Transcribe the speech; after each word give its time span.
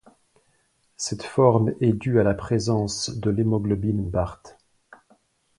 Cette 0.97 1.21
forme 1.21 1.75
est 1.79 1.93
due 1.93 2.19
à 2.19 2.23
la 2.23 2.33
présence 2.33 3.11
de 3.11 3.29
l'hémoglobine 3.29 4.09
Bart. 4.09 4.41